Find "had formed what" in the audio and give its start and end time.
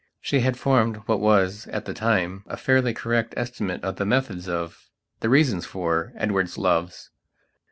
0.39-1.19